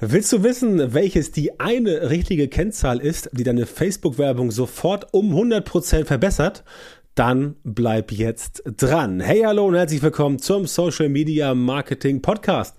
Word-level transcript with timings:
Willst 0.00 0.30
du 0.30 0.42
wissen, 0.42 0.92
welches 0.92 1.32
die 1.32 1.58
eine 1.58 2.10
richtige 2.10 2.48
Kennzahl 2.48 3.00
ist, 3.00 3.30
die 3.32 3.44
deine 3.44 3.64
Facebook-Werbung 3.64 4.50
sofort 4.50 5.14
um 5.14 5.34
100% 5.34 6.04
verbessert? 6.04 6.64
Dann 7.14 7.56
bleib 7.64 8.12
jetzt 8.12 8.62
dran. 8.76 9.20
Hey, 9.20 9.40
hallo 9.46 9.64
und 9.64 9.74
herzlich 9.74 10.02
willkommen 10.02 10.38
zum 10.38 10.66
Social 10.66 11.08
Media 11.08 11.54
Marketing 11.54 12.20
Podcast. 12.20 12.76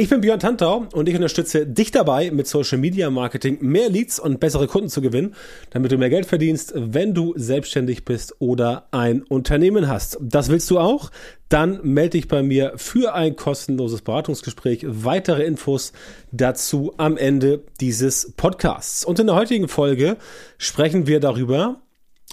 Ich 0.00 0.08
bin 0.08 0.20
Björn 0.20 0.38
Tantau 0.38 0.86
und 0.92 1.08
ich 1.08 1.16
unterstütze 1.16 1.66
dich 1.66 1.90
dabei, 1.90 2.30
mit 2.30 2.46
Social 2.46 2.78
Media 2.78 3.10
Marketing 3.10 3.58
mehr 3.60 3.88
Leads 3.88 4.20
und 4.20 4.38
bessere 4.38 4.68
Kunden 4.68 4.88
zu 4.88 5.00
gewinnen, 5.00 5.34
damit 5.70 5.90
du 5.90 5.98
mehr 5.98 6.08
Geld 6.08 6.24
verdienst, 6.24 6.72
wenn 6.76 7.14
du 7.14 7.34
selbstständig 7.36 8.04
bist 8.04 8.36
oder 8.38 8.86
ein 8.92 9.22
Unternehmen 9.22 9.88
hast. 9.88 10.16
Das 10.20 10.50
willst 10.50 10.70
du 10.70 10.78
auch? 10.78 11.10
Dann 11.48 11.80
melde 11.82 12.10
dich 12.10 12.28
bei 12.28 12.44
mir 12.44 12.74
für 12.76 13.12
ein 13.12 13.34
kostenloses 13.34 14.02
Beratungsgespräch. 14.02 14.86
Weitere 14.86 15.42
Infos 15.44 15.92
dazu 16.30 16.94
am 16.96 17.16
Ende 17.16 17.64
dieses 17.80 18.34
Podcasts. 18.36 19.04
Und 19.04 19.18
in 19.18 19.26
der 19.26 19.34
heutigen 19.34 19.66
Folge 19.66 20.16
sprechen 20.58 21.08
wir 21.08 21.18
darüber, 21.18 21.80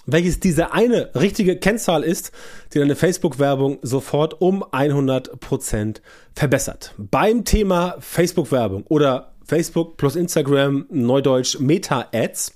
welches 0.06 0.40
diese 0.40 0.72
eine 0.72 1.10
richtige 1.14 1.56
Kennzahl 1.56 2.02
ist, 2.02 2.32
die 2.72 2.78
deine 2.78 2.96
Facebook-Werbung 2.96 3.78
sofort 3.82 4.40
um 4.40 4.64
100% 4.64 6.00
verbessert. 6.34 6.94
Beim 6.96 7.44
Thema 7.44 7.96
Facebook-Werbung 8.00 8.84
oder 8.88 9.34
Facebook 9.44 9.96
plus 9.96 10.16
Instagram, 10.16 10.86
Neudeutsch 10.90 11.58
Meta-Ads, 11.58 12.52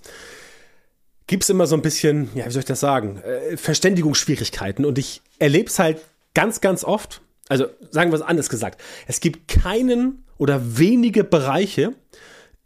gibt 1.27 1.45
es 1.45 1.51
immer 1.51 1.67
so 1.67 1.77
ein 1.77 1.83
bisschen, 1.83 2.29
ja, 2.35 2.47
wie 2.47 2.51
soll 2.51 2.61
ich 2.61 2.67
das 2.67 2.81
sagen, 2.81 3.19
äh, 3.19 3.57
Verständigungsschwierigkeiten. 3.57 4.85
Und 4.85 4.99
ich 4.99 5.23
erlebe 5.39 5.69
es 5.69 5.79
halt 5.79 5.99
ganz, 6.35 6.61
ganz 6.61 6.83
oft. 6.83 7.21
Also 7.49 7.67
sagen 7.91 8.11
wir 8.11 8.17
es 8.17 8.23
anders 8.23 8.49
gesagt. 8.49 8.81
Es 9.07 9.21
gibt 9.21 9.49
keinen 9.49 10.25
oder 10.39 10.79
wenige 10.79 11.23
Bereiche 11.23 11.95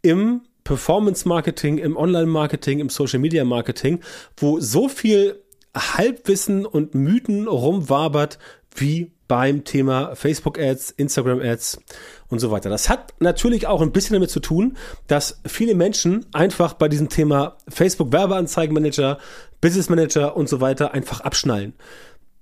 im 0.01 0.41
Performance 0.65 1.25
Marketing, 1.25 1.77
im 1.77 1.95
Online 1.95 2.25
Marketing, 2.25 2.79
im 2.79 2.89
Social 2.89 3.19
Media 3.19 3.45
Marketing, 3.45 4.01
wo 4.35 4.59
so 4.59 4.89
viel 4.89 5.41
Halbwissen 5.77 6.65
und 6.65 6.95
Mythen 6.95 7.47
rumwabert 7.47 8.37
wie 8.75 9.13
beim 9.27 9.63
Thema 9.63 10.15
Facebook 10.15 10.59
Ads, 10.59 10.91
Instagram 10.91 11.39
Ads 11.39 11.79
und 12.27 12.39
so 12.39 12.51
weiter. 12.51 12.69
Das 12.69 12.89
hat 12.89 13.13
natürlich 13.19 13.67
auch 13.67 13.81
ein 13.81 13.91
bisschen 13.91 14.13
damit 14.15 14.29
zu 14.29 14.39
tun, 14.39 14.77
dass 15.07 15.39
viele 15.45 15.75
Menschen 15.75 16.25
einfach 16.33 16.73
bei 16.73 16.87
diesem 16.89 17.09
Thema 17.09 17.57
Facebook 17.69 18.11
Werbeanzeigenmanager, 18.11 19.17
Business 19.61 19.89
Manager 19.89 20.35
und 20.35 20.49
so 20.49 20.61
weiter 20.61 20.93
einfach 20.93 21.21
abschnallen 21.21 21.73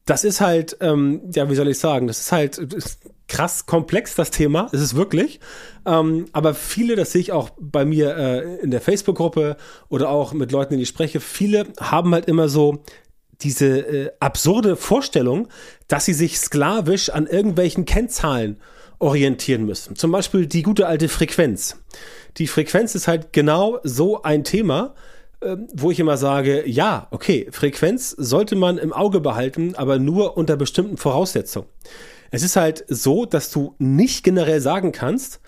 das 0.05 0.23
ist 0.23 0.41
halt, 0.41 0.77
ähm, 0.81 1.21
ja, 1.33 1.49
wie 1.49 1.55
soll 1.55 1.67
ich 1.69 1.79
sagen, 1.79 2.07
das 2.07 2.19
ist 2.19 2.31
halt 2.31 2.57
ist 2.57 2.99
krass 3.27 3.65
komplex, 3.65 4.15
das 4.15 4.31
Thema, 4.31 4.67
ist 4.71 4.81
es 4.81 4.95
wirklich. 4.95 5.39
Ähm, 5.85 6.25
aber 6.33 6.53
viele, 6.53 6.95
das 6.95 7.11
sehe 7.11 7.21
ich 7.21 7.31
auch 7.31 7.51
bei 7.59 7.85
mir 7.85 8.15
äh, 8.15 8.55
in 8.57 8.69
der 8.69 8.81
Facebook-Gruppe 8.81 9.57
oder 9.89 10.09
auch 10.09 10.33
mit 10.33 10.51
Leuten, 10.51 10.75
die 10.75 10.83
ich 10.83 10.89
spreche, 10.89 11.19
viele 11.19 11.67
haben 11.79 12.13
halt 12.13 12.25
immer 12.25 12.49
so 12.49 12.83
diese 13.41 13.79
äh, 13.79 14.11
absurde 14.19 14.75
Vorstellung, 14.75 15.47
dass 15.87 16.05
sie 16.05 16.13
sich 16.13 16.37
sklavisch 16.37 17.09
an 17.09 17.27
irgendwelchen 17.27 17.85
Kennzahlen 17.85 18.59
orientieren 18.99 19.65
müssen. 19.65 19.95
Zum 19.95 20.11
Beispiel 20.11 20.45
die 20.45 20.61
gute 20.61 20.87
alte 20.87 21.09
Frequenz. 21.09 21.77
Die 22.37 22.47
Frequenz 22.47 22.95
ist 22.95 23.07
halt 23.07 23.33
genau 23.33 23.79
so 23.83 24.21
ein 24.23 24.43
Thema, 24.43 24.95
wo 25.73 25.91
ich 25.91 25.99
immer 25.99 26.17
sage, 26.17 26.67
ja, 26.67 27.07
okay, 27.11 27.47
Frequenz 27.51 28.11
sollte 28.11 28.55
man 28.55 28.77
im 28.77 28.93
Auge 28.93 29.19
behalten, 29.19 29.75
aber 29.75 29.99
nur 29.99 30.37
unter 30.37 30.55
bestimmten 30.55 30.97
Voraussetzungen. 30.97 31.67
Es 32.31 32.43
ist 32.43 32.55
halt 32.55 32.83
so, 32.87 33.25
dass 33.25 33.51
du 33.51 33.75
nicht 33.77 34.23
generell 34.23 34.59
sagen 34.59 34.91
kannst, 34.91 35.39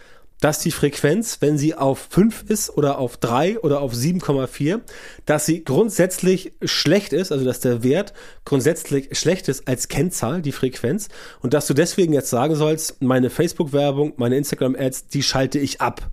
dass 0.42 0.60
die 0.60 0.72
Frequenz, 0.72 1.38
wenn 1.40 1.58
sie 1.58 1.76
auf 1.76 2.08
5 2.10 2.50
ist 2.50 2.70
oder 2.78 3.00
auf 3.00 3.18
3 3.18 3.60
oder 3.60 3.82
auf 3.82 3.94
7,4, 3.94 4.82
dass 5.26 5.46
sie 5.46 5.64
grundsätzlich 5.64 6.52
schlecht 6.64 7.14
ist, 7.14 7.32
also 7.32 7.46
dass 7.46 7.62
der 7.62 7.84
Wert 7.84 8.14
grundsätzlich 8.44 9.18
schlecht 9.18 9.48
ist 9.48 9.68
als 9.68 9.88
Kennzahl, 9.88 10.42
die 10.42 10.52
Frequenz, 10.52 11.08
und 11.42 11.54
dass 11.54 11.68
du 11.68 11.74
deswegen 11.74 12.14
jetzt 12.14 12.30
sagen 12.30 12.56
sollst, 12.56 13.02
meine 13.02 13.30
Facebook-Werbung, 13.30 14.14
meine 14.18 14.38
Instagram-Ads, 14.38 15.08
die 15.08 15.24
schalte 15.24 15.58
ich 15.58 15.82
ab. 15.82 16.12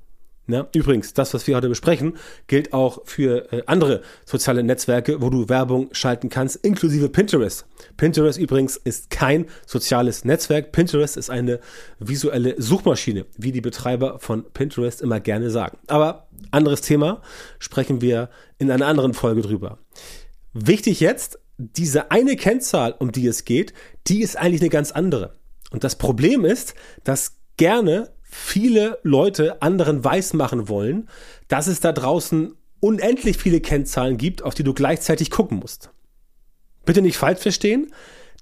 Ja, 0.48 0.66
übrigens, 0.74 1.14
das, 1.14 1.32
was 1.34 1.46
wir 1.46 1.54
heute 1.54 1.68
besprechen, 1.68 2.16
gilt 2.48 2.72
auch 2.72 3.02
für 3.04 3.52
äh, 3.52 3.62
andere 3.66 4.02
soziale 4.24 4.64
Netzwerke, 4.64 5.22
wo 5.22 5.30
du 5.30 5.48
Werbung 5.48 5.88
schalten 5.92 6.30
kannst, 6.30 6.56
inklusive 6.56 7.08
Pinterest. 7.08 7.64
Pinterest 7.96 8.38
übrigens 8.40 8.76
ist 8.76 9.10
kein 9.10 9.46
soziales 9.66 10.24
Netzwerk. 10.24 10.72
Pinterest 10.72 11.16
ist 11.16 11.30
eine 11.30 11.60
visuelle 12.00 12.60
Suchmaschine, 12.60 13.26
wie 13.38 13.52
die 13.52 13.60
Betreiber 13.60 14.18
von 14.18 14.44
Pinterest 14.52 15.00
immer 15.00 15.20
gerne 15.20 15.48
sagen. 15.48 15.78
Aber 15.86 16.26
anderes 16.50 16.80
Thema, 16.80 17.22
sprechen 17.60 18.00
wir 18.00 18.28
in 18.58 18.70
einer 18.70 18.86
anderen 18.86 19.14
Folge 19.14 19.42
drüber. 19.42 19.78
Wichtig 20.52 20.98
jetzt, 20.98 21.38
diese 21.56 22.10
eine 22.10 22.34
Kennzahl, 22.34 22.96
um 22.98 23.12
die 23.12 23.28
es 23.28 23.44
geht, 23.44 23.72
die 24.08 24.22
ist 24.22 24.36
eigentlich 24.36 24.60
eine 24.60 24.70
ganz 24.70 24.90
andere. 24.90 25.34
Und 25.70 25.84
das 25.84 25.96
Problem 25.96 26.44
ist, 26.44 26.74
dass 27.04 27.36
gerne 27.56 28.10
viele 28.34 28.98
Leute 29.02 29.60
anderen 29.60 30.04
weismachen 30.04 30.68
wollen, 30.68 31.08
dass 31.48 31.66
es 31.66 31.80
da 31.80 31.92
draußen 31.92 32.54
unendlich 32.80 33.36
viele 33.36 33.60
Kennzahlen 33.60 34.16
gibt, 34.16 34.42
auf 34.42 34.54
die 34.54 34.64
du 34.64 34.72
gleichzeitig 34.72 35.30
gucken 35.30 35.58
musst. 35.58 35.90
Bitte 36.86 37.02
nicht 37.02 37.18
falsch 37.18 37.40
verstehen. 37.40 37.92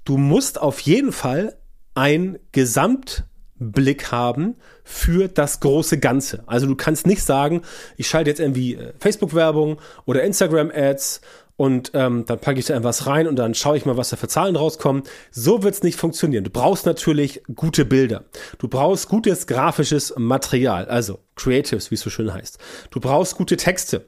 Du 0.05 0.17
musst 0.17 0.61
auf 0.61 0.78
jeden 0.81 1.11
Fall 1.11 1.59
ein 1.95 2.39
Gesamtblick 2.53 4.12
haben 4.12 4.55
für 4.84 5.27
das 5.27 5.59
große 5.59 5.99
Ganze. 5.99 6.45
Also 6.47 6.67
du 6.67 6.77
kannst 6.77 7.09
nicht 7.09 7.25
sagen, 7.25 7.62
ich 7.97 8.09
schalte 8.09 8.31
jetzt 8.31 8.41
irgendwie 8.41 8.77
äh, 8.77 8.93
Facebook-Werbung 9.01 9.81
oder 10.07 10.22
Instagram-Ads 10.22 11.21
und 11.60 11.91
ähm, 11.93 12.25
dann 12.26 12.38
packe 12.38 12.59
ich 12.59 12.65
da 12.65 12.75
etwas 12.75 13.06
rein 13.06 13.28
und 13.28 13.37
dann 13.37 13.53
schaue 13.53 13.76
ich 13.76 13.84
mal, 13.84 13.98
was 13.98 14.09
da 14.09 14.16
für 14.16 14.28
Zahlen 14.28 14.56
rauskommen. 14.56 15.03
So 15.31 15.62
wird's 15.62 15.82
nicht 15.82 15.97
funktionieren. 15.98 16.43
Du 16.43 16.48
brauchst 16.48 16.87
natürlich 16.87 17.43
gute 17.54 17.84
Bilder. 17.84 18.25
Du 18.56 18.66
brauchst 18.66 19.10
gutes 19.10 19.47
grafisches 19.47 20.15
Material, 20.16 20.87
also 20.87 21.19
Creatives, 21.37 21.91
wie 21.91 21.97
es 21.97 22.00
so 22.00 22.09
schön 22.09 22.32
heißt. 22.32 22.56
Du 22.91 22.98
brauchst 22.98 23.37
gute 23.37 23.59
Texte. 23.59 24.06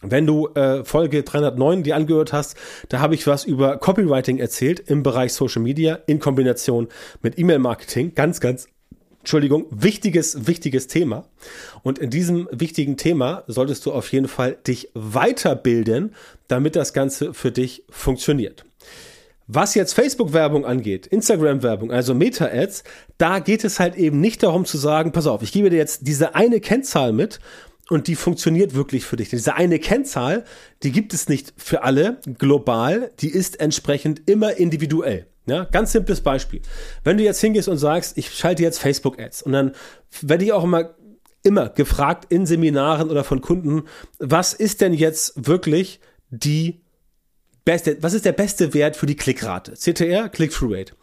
Wenn 0.00 0.28
du 0.28 0.46
äh, 0.54 0.84
Folge 0.84 1.24
309 1.24 1.82
die 1.82 1.92
angehört 1.92 2.32
hast, 2.32 2.56
da 2.88 3.00
habe 3.00 3.16
ich 3.16 3.26
was 3.26 3.42
über 3.42 3.78
Copywriting 3.78 4.38
erzählt 4.38 4.78
im 4.78 5.02
Bereich 5.02 5.32
Social 5.32 5.62
Media 5.62 5.98
in 6.06 6.20
Kombination 6.20 6.86
mit 7.20 7.36
E-Mail-Marketing. 7.36 8.14
Ganz, 8.14 8.38
ganz 8.38 8.68
Entschuldigung, 9.26 9.66
wichtiges, 9.70 10.46
wichtiges 10.46 10.86
Thema. 10.86 11.28
Und 11.82 11.98
in 11.98 12.10
diesem 12.10 12.48
wichtigen 12.52 12.96
Thema 12.96 13.42
solltest 13.48 13.84
du 13.84 13.90
auf 13.90 14.12
jeden 14.12 14.28
Fall 14.28 14.56
dich 14.64 14.88
weiterbilden, 14.94 16.14
damit 16.46 16.76
das 16.76 16.92
Ganze 16.92 17.34
für 17.34 17.50
dich 17.50 17.82
funktioniert. 17.90 18.64
Was 19.48 19.74
jetzt 19.74 19.94
Facebook-Werbung 19.94 20.64
angeht, 20.64 21.08
Instagram-Werbung, 21.08 21.90
also 21.90 22.14
Meta-Ads, 22.14 22.84
da 23.18 23.40
geht 23.40 23.64
es 23.64 23.80
halt 23.80 23.96
eben 23.96 24.20
nicht 24.20 24.44
darum 24.44 24.64
zu 24.64 24.78
sagen, 24.78 25.10
pass 25.10 25.26
auf, 25.26 25.42
ich 25.42 25.50
gebe 25.50 25.70
dir 25.70 25.76
jetzt 25.76 26.06
diese 26.06 26.36
eine 26.36 26.60
Kennzahl 26.60 27.12
mit 27.12 27.40
und 27.90 28.06
die 28.06 28.14
funktioniert 28.14 28.74
wirklich 28.74 29.06
für 29.06 29.16
dich. 29.16 29.30
Diese 29.30 29.56
eine 29.56 29.80
Kennzahl, 29.80 30.44
die 30.84 30.92
gibt 30.92 31.12
es 31.12 31.28
nicht 31.28 31.52
für 31.56 31.82
alle 31.82 32.20
global, 32.38 33.10
die 33.18 33.30
ist 33.30 33.58
entsprechend 33.58 34.30
immer 34.30 34.56
individuell. 34.56 35.26
Ja, 35.46 35.64
ganz 35.64 35.92
simples 35.92 36.20
Beispiel. 36.20 36.60
Wenn 37.04 37.18
du 37.18 37.24
jetzt 37.24 37.40
hingehst 37.40 37.68
und 37.68 37.78
sagst, 37.78 38.18
ich 38.18 38.34
schalte 38.34 38.62
jetzt 38.62 38.80
Facebook-Ads 38.80 39.42
und 39.42 39.52
dann 39.52 39.72
werde 40.20 40.44
ich 40.44 40.52
auch 40.52 40.64
immer, 40.64 40.96
immer 41.44 41.68
gefragt 41.68 42.26
in 42.30 42.46
Seminaren 42.46 43.10
oder 43.10 43.22
von 43.22 43.40
Kunden, 43.40 43.84
was 44.18 44.54
ist 44.54 44.80
denn 44.80 44.92
jetzt 44.92 45.46
wirklich 45.46 46.00
die 46.30 46.82
beste, 47.64 48.02
was 48.02 48.12
ist 48.12 48.24
der 48.24 48.32
beste 48.32 48.74
Wert 48.74 48.96
für 48.96 49.06
die 49.06 49.16
Klickrate? 49.16 49.74
CTR, 49.74 50.28
Click-Through-Rate. 50.28 50.94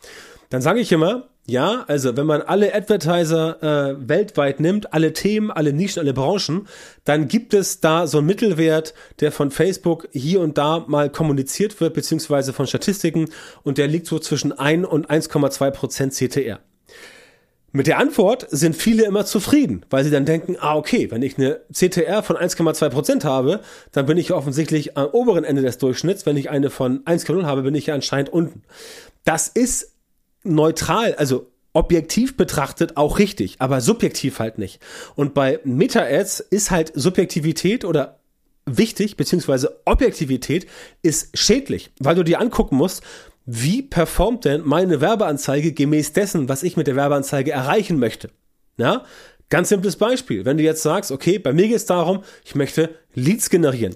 Dann 0.50 0.62
sage 0.62 0.82
ich 0.82 0.92
immer, 0.92 1.30
ja, 1.46 1.84
also 1.88 2.16
wenn 2.16 2.26
man 2.26 2.42
alle 2.42 2.74
Advertiser 2.74 3.62
äh, 3.62 4.08
weltweit 4.08 4.62
nimmt, 4.62 4.94
alle 4.94 5.12
Themen, 5.12 5.52
alle 5.52 5.74
Nischen, 5.74 6.00
alle 6.00 6.14
Branchen, 6.14 6.68
dann 7.04 7.28
gibt 7.28 7.54
es 7.54 7.82
da 7.82 8.08
so 8.08 8.20
einen 8.20 8.28
Mittelwert, 8.28 8.94
der 9.20 9.34
von 9.34 9.52
Facebook 9.52 10.08
hier 10.14 10.40
und 10.40 10.58
da 10.58 10.86
mal 10.88 11.10
kommuniziert 11.10 11.82
wird, 11.82 11.96
beziehungsweise 11.96 12.54
von 12.54 12.66
Statistiken, 12.66 13.30
und 13.64 13.78
der 13.78 13.88
liegt 13.88 14.08
so 14.08 14.20
zwischen 14.20 14.54
1 14.54 14.88
und 14.88 15.10
1,2 15.10 15.72
Prozent 15.72 16.14
CTR. 16.14 16.60
Mit 17.76 17.88
der 17.88 17.98
Antwort 17.98 18.46
sind 18.50 18.76
viele 18.76 19.04
immer 19.04 19.26
zufrieden, 19.26 19.84
weil 19.90 20.04
sie 20.04 20.12
dann 20.12 20.26
denken, 20.26 20.56
ah, 20.60 20.76
okay, 20.76 21.10
wenn 21.10 21.24
ich 21.24 21.38
eine 21.38 21.60
CTR 21.74 22.22
von 22.22 22.38
1,2 22.38 22.90
Prozent 22.90 23.26
habe, 23.26 23.62
dann 23.92 24.06
bin 24.06 24.18
ich 24.18 24.32
offensichtlich 24.32 24.96
am 24.96 25.08
oberen 25.08 25.44
Ende 25.44 25.64
des 25.64 25.80
Durchschnitts. 25.80 26.28
Wenn 26.28 26.38
ich 26.38 26.52
eine 26.52 26.70
von 26.70 27.04
1,0 27.04 27.44
habe, 27.44 27.64
bin 27.64 27.74
ich 27.74 27.88
ja 27.88 27.96
anscheinend 27.96 28.32
unten. 28.32 28.62
Das 29.26 29.48
ist 29.48 29.93
neutral, 30.44 31.16
also 31.16 31.52
objektiv 31.74 32.38
betrachtet 32.38 32.98
auch 32.98 33.20
richtig, 33.20 33.56
aber 33.60 33.82
subjektiv 33.82 34.40
halt 34.40 34.58
nicht. 34.58 34.80
Und 35.16 35.34
bei 35.34 35.60
Meta-Ads 35.64 36.40
ist 36.40 36.72
halt 36.72 36.92
Subjektivität 36.94 37.84
oder 37.84 38.20
wichtig, 38.66 39.18
beziehungsweise 39.18 39.82
Objektivität 39.86 40.68
ist 41.02 41.38
schädlich, 41.38 41.92
weil 42.00 42.16
du 42.16 42.24
dir 42.24 42.40
angucken 42.40 42.78
musst, 42.78 43.02
wie 43.46 43.82
performt 43.82 44.46
denn 44.46 44.62
meine 44.64 45.02
Werbeanzeige 45.02 45.74
gemäß 45.74 46.14
dessen, 46.14 46.48
was 46.48 46.64
ich 46.64 46.78
mit 46.78 46.88
der 46.88 46.96
Werbeanzeige 46.96 47.52
erreichen 47.52 48.00
möchte. 48.00 48.30
Ja? 48.78 49.04
Ganz 49.50 49.70
simples 49.70 49.98
Beispiel. 49.98 50.46
Wenn 50.46 50.58
du 50.58 50.64
jetzt 50.64 50.82
sagst, 50.82 51.12
okay, 51.12 51.40
bei 51.40 51.52
mir 51.52 51.68
geht 51.68 51.76
es 51.76 51.86
darum, 51.86 52.24
ich 52.46 52.56
möchte 52.56 52.96
Leads 53.14 53.50
generieren, 53.50 53.96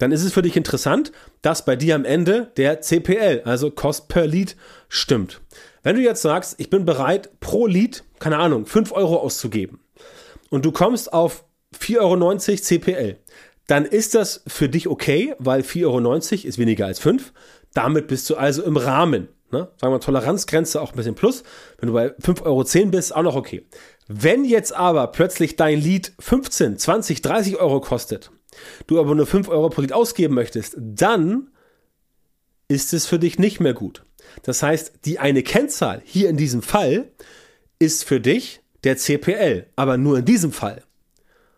dann 0.00 0.12
ist 0.12 0.24
es 0.24 0.32
für 0.32 0.42
dich 0.42 0.56
interessant, 0.56 1.12
dass 1.42 1.66
bei 1.66 1.76
dir 1.76 1.94
am 1.94 2.06
Ende 2.06 2.50
der 2.56 2.80
CPL, 2.80 3.42
also 3.44 3.70
Cost 3.70 4.08
per 4.08 4.26
Lead, 4.26 4.56
stimmt. 4.88 5.42
Wenn 5.82 5.96
du 5.96 6.02
jetzt 6.02 6.22
sagst, 6.22 6.54
ich 6.58 6.70
bin 6.70 6.86
bereit, 6.86 7.38
pro 7.40 7.66
Lead, 7.66 8.02
keine 8.18 8.38
Ahnung, 8.38 8.64
5 8.64 8.92
Euro 8.92 9.18
auszugeben 9.18 9.80
und 10.48 10.64
du 10.64 10.72
kommst 10.72 11.12
auf 11.12 11.44
4,90 11.78 12.00
Euro 12.00 12.36
CPL, 12.38 13.16
dann 13.66 13.84
ist 13.84 14.14
das 14.14 14.42
für 14.46 14.70
dich 14.70 14.88
okay, 14.88 15.34
weil 15.38 15.60
4,90 15.60 15.84
Euro 15.84 16.48
ist 16.48 16.58
weniger 16.58 16.86
als 16.86 16.98
5. 16.98 17.32
Damit 17.74 18.08
bist 18.08 18.28
du 18.30 18.36
also 18.36 18.62
im 18.62 18.78
Rahmen. 18.78 19.28
Ne? 19.52 19.68
Sagen 19.76 19.92
wir 19.92 20.00
Toleranzgrenze 20.00 20.80
auch 20.80 20.92
ein 20.92 20.96
bisschen 20.96 21.14
plus. 21.14 21.44
Wenn 21.78 21.88
du 21.88 21.92
bei 21.92 22.08
5,10 22.08 22.44
Euro 22.46 22.90
bist, 22.90 23.14
auch 23.14 23.22
noch 23.22 23.36
okay. 23.36 23.66
Wenn 24.08 24.44
jetzt 24.44 24.74
aber 24.74 25.08
plötzlich 25.08 25.56
dein 25.56 25.78
Lied 25.78 26.14
15, 26.18 26.78
20, 26.78 27.22
30 27.22 27.58
Euro 27.58 27.80
kostet, 27.80 28.30
du 28.86 28.98
aber 28.98 29.14
nur 29.14 29.26
5 29.26 29.48
Euro 29.48 29.68
pro 29.70 29.80
Lied 29.80 29.92
ausgeben 29.92 30.34
möchtest, 30.34 30.76
dann 30.78 31.48
ist 32.68 32.92
es 32.92 33.06
für 33.06 33.18
dich 33.18 33.38
nicht 33.38 33.60
mehr 33.60 33.74
gut. 33.74 34.04
Das 34.42 34.62
heißt, 34.62 35.00
die 35.04 35.18
eine 35.18 35.42
Kennzahl 35.42 36.02
hier 36.04 36.28
in 36.28 36.36
diesem 36.36 36.62
Fall 36.62 37.10
ist 37.78 38.04
für 38.04 38.20
dich 38.20 38.60
der 38.84 38.96
CPL, 38.96 39.66
aber 39.76 39.96
nur 39.96 40.18
in 40.18 40.24
diesem 40.24 40.52
Fall. 40.52 40.82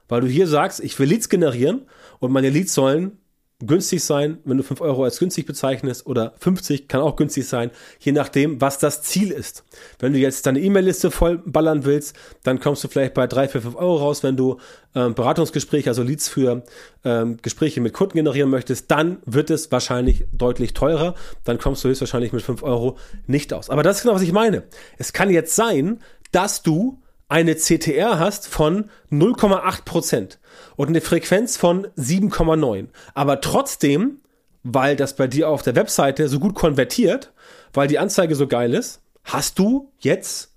Weil 0.09 0.23
du 0.23 0.27
hier 0.27 0.47
sagst, 0.47 0.81
ich 0.81 0.99
will 0.99 1.09
Leads 1.09 1.29
generieren 1.29 1.87
und 2.19 2.33
meine 2.33 2.50
Leads 2.50 2.75
sollen 2.75 3.19
günstig 3.67 4.03
sein, 4.05 4.38
wenn 4.44 4.56
du 4.56 4.62
5 4.62 4.81
Euro 4.81 5.05
als 5.05 5.19
günstig 5.19 5.47
bezeichnest 5.47 6.06
oder 6.06 6.35
50 6.38 6.88
kann 6.88 7.00
auch 7.00 7.17
günstig 7.17 7.47
sein, 7.47 7.70
je 8.00 8.12
nachdem, 8.12 8.61
was 8.61 8.79
das 8.79 9.03
Ziel 9.03 9.31
ist. 9.31 9.64
Wenn 9.99 10.12
du 10.12 10.19
jetzt 10.19 10.47
deine 10.47 10.61
E-Mail-Liste 10.61 11.11
voll 11.11 11.38
ballern 11.44 11.85
willst, 11.85 12.17
dann 12.43 12.61
kommst 12.61 12.85
du 12.85 12.88
vielleicht 12.88 13.14
bei 13.14 13.26
3, 13.26 13.49
4, 13.49 13.62
5 13.62 13.76
Euro 13.76 13.97
raus. 13.97 14.23
Wenn 14.23 14.37
du 14.37 14.59
ähm, 14.94 15.14
Beratungsgespräche, 15.14 15.91
also 15.91 16.03
Leads 16.03 16.29
für 16.29 16.64
ähm, 17.05 17.38
Gespräche 17.43 17.81
mit 17.81 17.93
Kunden 17.93 18.17
generieren 18.17 18.50
möchtest, 18.50 18.91
dann 18.91 19.19
wird 19.26 19.50
es 19.50 19.70
wahrscheinlich 19.73 20.25
deutlich 20.32 20.75
teurer. 20.75 21.15
Dann 21.44 21.58
kommst 21.58 21.85
du 21.85 21.88
höchstwahrscheinlich 21.88 22.32
mit 22.32 22.43
5 22.43 22.62
Euro 22.62 22.99
nicht 23.26 23.53
aus. 23.53 23.70
Aber 23.70 23.82
das 23.82 23.97
ist 23.97 24.03
genau, 24.03 24.15
was 24.15 24.23
ich 24.23 24.32
meine. 24.32 24.65
Es 24.99 25.12
kann 25.12 25.31
jetzt 25.31 25.55
sein, 25.56 26.00
dass 26.32 26.62
du 26.62 27.02
eine 27.32 27.56
CTR 27.56 28.19
hast 28.19 28.46
von 28.46 28.90
0,8 29.11 29.87
Prozent 29.87 30.38
und 30.76 30.88
eine 30.88 31.00
Frequenz 31.00 31.56
von 31.56 31.87
7,9. 31.96 32.88
Aber 33.14 33.40
trotzdem, 33.40 34.20
weil 34.62 34.96
das 34.96 35.17
bei 35.17 35.26
dir 35.29 35.49
auf 35.49 35.62
der 35.62 35.75
Webseite 35.75 36.29
so 36.29 36.38
gut 36.38 36.55
konvertiert, 36.55 37.32
weil 37.73 37.88
die 37.88 37.99
Anzeige 37.99 38.34
so 38.34 38.46
geil 38.46 38.75
ist, 38.75 39.00
hast 39.25 39.58
du 39.58 39.90
jetzt 39.99 40.52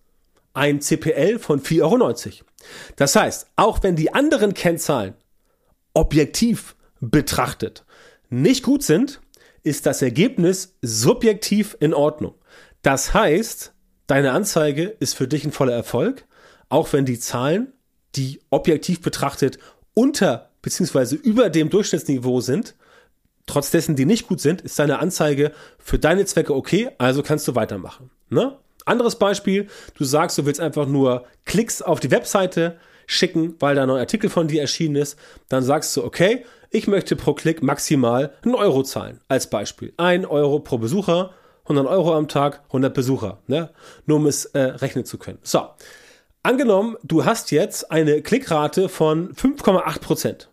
ein 0.54 0.82
CPL 0.82 1.40
von 1.40 1.62
4,90 1.62 1.82
Euro. 1.82 2.46
Das 2.98 3.16
heißt, 3.16 3.48
auch 3.56 3.82
wenn 3.82 3.96
die 3.96 4.14
anderen 4.14 4.54
Kennzahlen 4.54 5.14
objektiv 5.94 6.76
betrachtet 7.00 7.86
nicht 8.30 8.64
gut 8.64 8.84
sind, 8.84 9.22
ist 9.64 9.86
das 9.86 10.02
Ergebnis 10.02 10.76
subjektiv 10.82 11.78
in 11.80 11.94
Ordnung. 11.94 12.36
Das 12.82 13.14
heißt, 13.14 13.74
deine 14.08 14.34
Anzeige 14.34 14.84
ist 15.00 15.14
für 15.14 15.30
dich 15.30 15.46
ein 15.46 15.54
voller 15.54 15.74
Erfolg 15.74 16.26
auch 16.76 16.92
wenn 16.92 17.06
die 17.06 17.18
Zahlen, 17.18 17.72
die 18.18 18.42
objektiv 18.50 19.02
betrachtet 19.02 19.60
unter 19.94 20.50
bzw. 20.62 21.16
über 21.16 21.50
dem 21.50 21.70
Durchschnittsniveau 21.70 22.42
sind, 22.42 22.76
trotz 23.46 23.72
dessen 23.72 23.96
die 23.96 24.04
nicht 24.04 24.28
gut 24.28 24.42
sind, 24.42 24.60
ist 24.60 24.78
deine 24.78 25.00
Anzeige 25.00 25.54
für 25.80 25.98
deine 25.98 26.26
Zwecke 26.26 26.54
okay, 26.54 26.90
also 26.98 27.24
kannst 27.24 27.48
du 27.48 27.56
weitermachen. 27.56 28.10
Ne? 28.30 28.58
Anderes 28.84 29.16
Beispiel, 29.16 29.68
du 29.98 30.04
sagst, 30.04 30.38
du 30.38 30.46
willst 30.46 30.60
einfach 30.60 30.86
nur 30.86 31.26
Klicks 31.46 31.82
auf 31.82 32.02
die 32.02 32.12
Webseite 32.12 32.78
schicken, 33.08 33.56
weil 33.60 33.76
da 33.76 33.84
ein 33.84 33.88
neuer 33.88 34.02
Artikel 34.02 34.30
von 34.30 34.50
dir 34.50 34.60
erschienen 34.60 34.98
ist, 34.98 35.18
dann 35.48 35.64
sagst 35.64 35.96
du, 35.96 36.04
okay, 36.04 36.44
ich 36.72 36.88
möchte 36.88 37.16
pro 37.16 37.36
Klick 37.36 37.64
maximal 37.64 38.34
einen 38.44 38.56
Euro 38.56 38.84
zahlen, 38.84 39.22
als 39.30 39.50
Beispiel. 39.50 39.94
Ein 39.96 40.26
Euro 40.26 40.60
pro 40.60 40.78
Besucher, 40.78 41.32
100 41.64 41.88
Euro 41.88 42.14
am 42.14 42.28
Tag, 42.28 42.64
100 42.68 42.94
Besucher, 42.94 43.40
ne? 43.48 43.70
nur 44.06 44.18
um 44.18 44.26
es 44.26 44.44
äh, 44.48 44.60
rechnen 44.60 45.06
zu 45.06 45.18
können. 45.18 45.40
So, 45.42 45.70
Angenommen, 46.46 46.96
du 47.02 47.26
hast 47.26 47.50
jetzt 47.50 47.90
eine 47.90 48.22
Klickrate 48.22 48.88
von 48.88 49.34
5,8% 49.34 50.46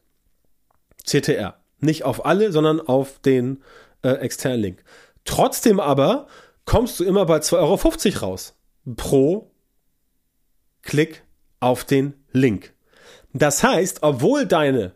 CTR. 1.05 1.61
Nicht 1.81 2.05
auf 2.05 2.25
alle, 2.25 2.50
sondern 2.50 2.81
auf 2.81 3.19
den 3.19 3.62
äh, 4.03 4.09
externen 4.12 4.59
Link. 4.59 4.85
Trotzdem 5.27 5.81
aber 5.81 6.29
kommst 6.65 6.99
du 6.99 7.05
immer 7.05 7.27
bei 7.27 7.41
2,50 7.41 8.15
Euro 8.15 8.25
raus. 8.25 8.55
Pro 8.97 9.50
Klick 10.81 11.25
auf 11.61 11.85
den 11.85 12.15
Link. 12.33 12.73
Das 13.35 13.62
heißt, 13.62 13.99
obwohl 14.00 14.47
deine 14.47 14.93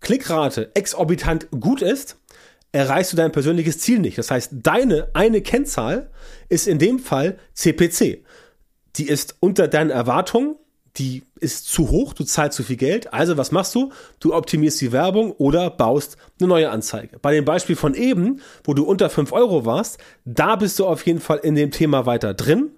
Klickrate 0.00 0.72
exorbitant 0.74 1.46
gut 1.52 1.82
ist, 1.82 2.16
erreichst 2.72 3.12
du 3.12 3.16
dein 3.16 3.30
persönliches 3.30 3.78
Ziel 3.78 4.00
nicht. 4.00 4.18
Das 4.18 4.32
heißt, 4.32 4.50
deine 4.54 5.08
eine 5.14 5.40
Kennzahl 5.40 6.10
ist 6.48 6.66
in 6.66 6.80
dem 6.80 6.98
Fall 6.98 7.38
CPC 7.54 8.24
die 8.98 9.08
ist 9.08 9.36
unter 9.40 9.68
deinen 9.68 9.90
Erwartungen, 9.90 10.56
die 10.98 11.24
ist 11.40 11.68
zu 11.68 11.90
hoch, 11.90 12.14
du 12.14 12.24
zahlst 12.24 12.56
zu 12.56 12.62
viel 12.62 12.76
Geld. 12.76 13.12
Also 13.12 13.36
was 13.36 13.52
machst 13.52 13.74
du? 13.74 13.92
Du 14.18 14.34
optimierst 14.34 14.80
die 14.80 14.92
Werbung 14.92 15.32
oder 15.32 15.68
baust 15.70 16.16
eine 16.40 16.48
neue 16.48 16.70
Anzeige. 16.70 17.18
Bei 17.20 17.34
dem 17.34 17.44
Beispiel 17.44 17.76
von 17.76 17.94
eben, 17.94 18.40
wo 18.64 18.72
du 18.72 18.84
unter 18.84 19.10
5 19.10 19.32
Euro 19.32 19.66
warst, 19.66 19.98
da 20.24 20.56
bist 20.56 20.78
du 20.78 20.86
auf 20.86 21.04
jeden 21.04 21.20
Fall 21.20 21.38
in 21.38 21.54
dem 21.54 21.70
Thema 21.70 22.06
weiter 22.06 22.32
drin. 22.32 22.70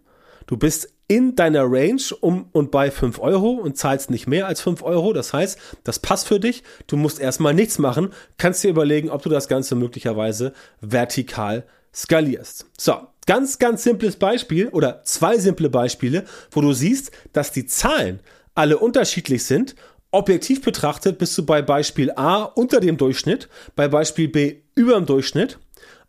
Du 0.46 0.56
bist 0.56 0.92
in 1.06 1.36
deiner 1.36 1.64
Range 1.64 2.02
um 2.20 2.48
und 2.52 2.70
bei 2.70 2.90
5 2.90 3.18
Euro 3.20 3.50
und 3.50 3.76
zahlst 3.76 4.10
nicht 4.10 4.26
mehr 4.26 4.46
als 4.46 4.60
5 4.60 4.82
Euro. 4.82 5.12
Das 5.12 5.32
heißt, 5.32 5.58
das 5.84 6.00
passt 6.00 6.26
für 6.26 6.40
dich. 6.40 6.64
Du 6.86 6.96
musst 6.96 7.20
erstmal 7.20 7.54
nichts 7.54 7.78
machen. 7.78 8.10
Kannst 8.36 8.64
dir 8.64 8.70
überlegen, 8.70 9.10
ob 9.10 9.22
du 9.22 9.28
das 9.28 9.48
Ganze 9.48 9.74
möglicherweise 9.74 10.52
vertikal 10.80 11.64
skalierst. 11.94 12.66
So, 12.78 13.08
Ganz, 13.28 13.58
ganz 13.58 13.82
simples 13.82 14.16
Beispiel 14.16 14.68
oder 14.68 15.02
zwei 15.04 15.36
simple 15.36 15.68
Beispiele, 15.68 16.24
wo 16.50 16.62
du 16.62 16.72
siehst, 16.72 17.10
dass 17.34 17.52
die 17.52 17.66
Zahlen 17.66 18.20
alle 18.54 18.78
unterschiedlich 18.78 19.44
sind. 19.44 19.74
Objektiv 20.10 20.62
betrachtet 20.62 21.18
bist 21.18 21.36
du 21.36 21.44
bei 21.44 21.60
Beispiel 21.60 22.10
A 22.12 22.44
unter 22.44 22.80
dem 22.80 22.96
Durchschnitt, 22.96 23.50
bei 23.76 23.86
Beispiel 23.86 24.28
B 24.28 24.62
über 24.74 24.94
dem 24.94 25.04
Durchschnitt, 25.04 25.58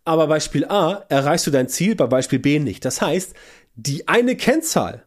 aber 0.06 0.28
Beispiel 0.28 0.64
A 0.64 1.04
erreichst 1.10 1.46
du 1.46 1.52
dein 1.52 1.68
Ziel, 1.68 1.94
bei 1.94 2.08
Beispiel 2.08 2.40
B 2.40 2.58
nicht. 2.60 2.86
Das 2.86 3.02
heißt, 3.02 3.34
die 3.76 4.08
eine 4.08 4.38
Kennzahl, 4.38 5.04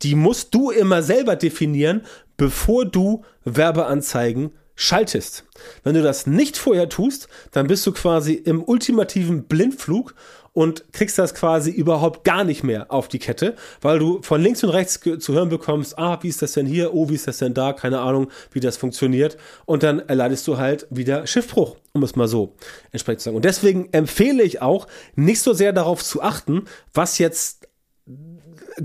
die 0.00 0.14
musst 0.14 0.54
du 0.54 0.70
immer 0.70 1.02
selber 1.02 1.36
definieren, 1.36 2.06
bevor 2.38 2.86
du 2.86 3.22
Werbeanzeigen 3.44 4.52
schaltest. 4.80 5.44
Wenn 5.84 5.94
du 5.94 6.02
das 6.02 6.26
nicht 6.26 6.56
vorher 6.56 6.88
tust, 6.88 7.28
dann 7.52 7.66
bist 7.66 7.86
du 7.86 7.92
quasi 7.92 8.32
im 8.32 8.64
ultimativen 8.64 9.44
Blindflug 9.44 10.14
und 10.54 10.90
kriegst 10.94 11.18
das 11.18 11.34
quasi 11.34 11.70
überhaupt 11.70 12.24
gar 12.24 12.44
nicht 12.44 12.64
mehr 12.64 12.90
auf 12.90 13.06
die 13.06 13.18
Kette, 13.18 13.56
weil 13.82 13.98
du 13.98 14.22
von 14.22 14.40
links 14.40 14.64
und 14.64 14.70
rechts 14.70 14.98
zu 15.18 15.34
hören 15.34 15.50
bekommst, 15.50 15.98
ah, 15.98 16.18
wie 16.22 16.28
ist 16.28 16.40
das 16.40 16.52
denn 16.52 16.64
hier, 16.64 16.94
oh, 16.94 17.10
wie 17.10 17.14
ist 17.14 17.26
das 17.26 17.38
denn 17.38 17.52
da, 17.52 17.74
keine 17.74 18.00
Ahnung, 18.00 18.30
wie 18.52 18.60
das 18.60 18.78
funktioniert 18.78 19.36
und 19.66 19.82
dann 19.82 20.00
erleidest 20.00 20.48
du 20.48 20.56
halt 20.56 20.86
wieder 20.88 21.26
Schiffbruch, 21.26 21.76
um 21.92 22.02
es 22.02 22.16
mal 22.16 22.26
so 22.26 22.56
entsprechend 22.90 23.20
zu 23.20 23.24
sagen. 23.26 23.36
Und 23.36 23.44
deswegen 23.44 23.90
empfehle 23.92 24.42
ich 24.42 24.62
auch, 24.62 24.86
nicht 25.14 25.42
so 25.42 25.52
sehr 25.52 25.74
darauf 25.74 26.02
zu 26.02 26.22
achten, 26.22 26.64
was 26.94 27.18
jetzt 27.18 27.68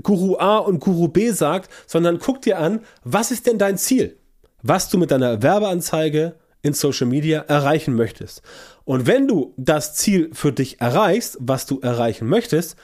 Guru 0.02 0.36
A 0.36 0.58
und 0.58 0.80
Guru 0.80 1.08
B 1.08 1.30
sagt, 1.30 1.70
sondern 1.86 2.18
guck 2.18 2.42
dir 2.42 2.58
an, 2.58 2.80
was 3.02 3.30
ist 3.30 3.46
denn 3.46 3.58
dein 3.58 3.78
Ziel? 3.78 4.18
Was 4.68 4.88
du 4.88 4.98
mit 4.98 5.10
deiner 5.10 5.42
Werbeanzeige 5.42 6.34
in 6.62 6.74
Social 6.74 7.06
Media 7.06 7.40
erreichen 7.42 7.94
möchtest. 7.94 8.42
Und 8.84 9.06
wenn 9.06 9.28
du 9.28 9.54
das 9.56 9.94
Ziel 9.94 10.30
für 10.32 10.52
dich 10.52 10.80
erreichst, 10.80 11.38
was 11.40 11.66
du 11.66 11.80
erreichen 11.80 12.26
möchtest, 12.26 12.76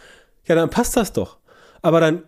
ja, 0.47 0.55
dann 0.55 0.71
passt 0.71 0.97
das 0.97 1.13
doch. 1.13 1.39
Aber 1.83 2.01
dann 2.01 2.23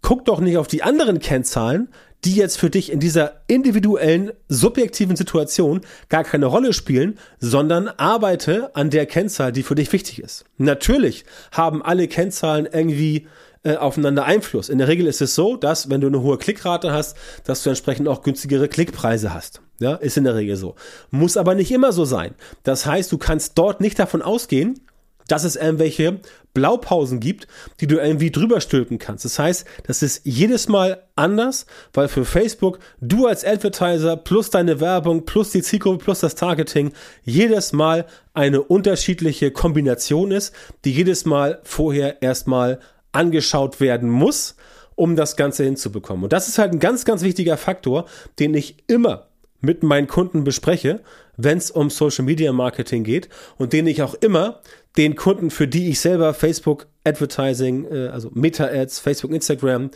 guck 0.00 0.24
doch 0.24 0.40
nicht 0.40 0.56
auf 0.58 0.68
die 0.68 0.84
anderen 0.84 1.18
Kennzahlen, 1.18 1.88
die 2.24 2.34
jetzt 2.34 2.58
für 2.58 2.70
dich 2.70 2.90
in 2.90 3.00
dieser 3.00 3.42
individuellen, 3.46 4.32
subjektiven 4.48 5.16
Situation 5.16 5.80
gar 6.08 6.24
keine 6.24 6.46
Rolle 6.46 6.72
spielen, 6.72 7.18
sondern 7.38 7.88
arbeite 7.88 8.74
an 8.74 8.90
der 8.90 9.06
Kennzahl, 9.06 9.52
die 9.52 9.62
für 9.62 9.74
dich 9.74 9.92
wichtig 9.92 10.20
ist. 10.20 10.44
Natürlich 10.56 11.24
haben 11.52 11.82
alle 11.82 12.08
Kennzahlen 12.08 12.68
irgendwie 12.70 13.26
äh, 13.66 13.76
aufeinander 13.76 14.24
Einfluss. 14.24 14.68
In 14.68 14.78
der 14.78 14.86
Regel 14.86 15.06
ist 15.06 15.20
es 15.20 15.34
so, 15.34 15.56
dass 15.56 15.90
wenn 15.90 16.00
du 16.00 16.06
eine 16.06 16.22
hohe 16.22 16.38
Klickrate 16.38 16.92
hast, 16.92 17.16
dass 17.44 17.64
du 17.64 17.70
entsprechend 17.70 18.06
auch 18.06 18.22
günstigere 18.22 18.68
Klickpreise 18.68 19.34
hast. 19.34 19.60
Ja, 19.80 19.94
ist 19.96 20.16
in 20.16 20.24
der 20.24 20.36
Regel 20.36 20.56
so. 20.56 20.76
Muss 21.10 21.36
aber 21.36 21.54
nicht 21.56 21.72
immer 21.72 21.92
so 21.92 22.04
sein. 22.04 22.34
Das 22.62 22.86
heißt, 22.86 23.10
du 23.10 23.18
kannst 23.18 23.58
dort 23.58 23.80
nicht 23.80 23.98
davon 23.98 24.22
ausgehen, 24.22 24.80
dass 25.28 25.42
es 25.42 25.56
irgendwelche 25.56 26.20
Blaupausen 26.54 27.18
gibt, 27.18 27.48
die 27.80 27.86
du 27.86 27.96
irgendwie 27.96 28.30
drüber 28.30 28.60
stülpen 28.60 28.98
kannst. 28.98 29.24
Das 29.24 29.38
heißt, 29.38 29.66
das 29.84 30.02
ist 30.02 30.22
jedes 30.24 30.68
Mal 30.68 31.02
anders, 31.16 31.66
weil 31.92 32.08
für 32.08 32.24
Facebook 32.24 32.78
du 33.00 33.26
als 33.26 33.44
Advertiser 33.44 34.16
plus 34.16 34.50
deine 34.50 34.80
Werbung 34.80 35.24
plus 35.24 35.50
die 35.50 35.62
Zielgruppe 35.62 36.04
plus 36.04 36.20
das 36.20 36.36
Targeting 36.36 36.92
jedes 37.24 37.72
Mal 37.72 38.06
eine 38.32 38.62
unterschiedliche 38.62 39.50
Kombination 39.50 40.30
ist, 40.30 40.54
die 40.84 40.92
jedes 40.92 41.24
Mal 41.24 41.60
vorher 41.64 42.22
erstmal 42.22 42.78
angeschaut 43.16 43.80
werden 43.80 44.10
muss 44.10 44.56
um 44.96 45.14
das 45.14 45.36
Ganze 45.36 45.62
hinzubekommen. 45.62 46.24
Und 46.24 46.32
das 46.32 46.48
ist 46.48 46.58
halt 46.58 46.72
ein 46.72 46.80
ganz, 46.80 47.04
ganz 47.04 47.22
wichtiger 47.22 47.56
Faktor, 47.56 48.06
den 48.38 48.54
ich 48.54 48.76
immer 48.88 49.26
mit 49.60 49.82
meinen 49.82 50.06
Kunden 50.06 50.42
bespreche, 50.42 51.00
wenn 51.36 51.58
es 51.58 51.70
um 51.70 51.90
Social 51.90 52.24
Media 52.24 52.52
Marketing 52.52 53.04
geht 53.04 53.28
und 53.58 53.72
den 53.72 53.86
ich 53.86 54.02
auch 54.02 54.14
immer 54.14 54.60
den 54.96 55.14
Kunden, 55.14 55.50
für 55.50 55.68
die 55.68 55.90
ich 55.90 56.00
selber 56.00 56.32
Facebook 56.32 56.86
Advertising, 57.04 57.86
äh, 57.90 58.08
also 58.08 58.30
Meta 58.32 58.64
Ads, 58.64 58.98
Facebook, 58.98 59.32
Instagram, 59.32 59.90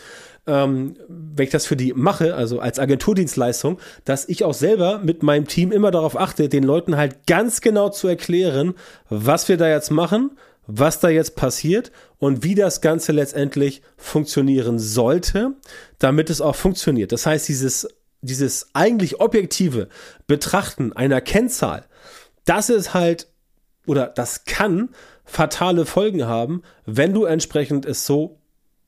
ähm, 0.46 0.96
wenn 1.08 1.44
ich 1.44 1.50
das 1.50 1.66
für 1.66 1.76
die 1.76 1.94
mache, 1.94 2.34
also 2.34 2.60
als 2.60 2.78
Agenturdienstleistung, 2.78 3.78
dass 4.04 4.28
ich 4.28 4.44
auch 4.44 4.54
selber 4.54 5.00
mit 5.02 5.22
meinem 5.22 5.46
Team 5.46 5.72
immer 5.72 5.90
darauf 5.90 6.18
achte, 6.18 6.48
den 6.48 6.64
Leuten 6.64 6.96
halt 6.96 7.26
ganz 7.26 7.62
genau 7.62 7.88
zu 7.88 8.08
erklären, 8.08 8.74
was 9.08 9.48
wir 9.48 9.56
da 9.56 9.68
jetzt 9.68 9.90
machen, 9.90 10.32
was 10.66 11.00
da 11.00 11.08
jetzt 11.08 11.36
passiert 11.36 11.90
und 12.18 12.44
wie 12.44 12.54
das 12.54 12.80
Ganze 12.80 13.12
letztendlich 13.12 13.82
funktionieren 13.96 14.78
sollte, 14.78 15.54
damit 15.98 16.30
es 16.30 16.40
auch 16.40 16.56
funktioniert. 16.56 17.12
Das 17.12 17.26
heißt, 17.26 17.48
dieses, 17.48 17.88
dieses 18.20 18.68
eigentlich 18.74 19.20
objektive 19.20 19.88
Betrachten 20.26 20.92
einer 20.92 21.20
Kennzahl, 21.20 21.86
das 22.44 22.70
ist 22.70 22.94
halt 22.94 23.28
oder 23.86 24.06
das 24.06 24.44
kann 24.44 24.90
fatale 25.24 25.86
Folgen 25.86 26.26
haben, 26.26 26.62
wenn 26.86 27.12
du 27.12 27.24
entsprechend 27.24 27.86
es 27.86 28.06
so 28.06 28.40